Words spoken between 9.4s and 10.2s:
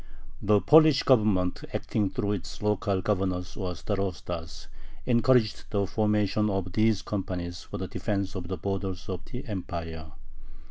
Empire.